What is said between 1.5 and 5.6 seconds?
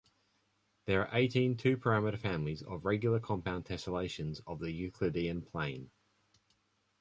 two-parameter families of regular compound tessellations of the Euclidean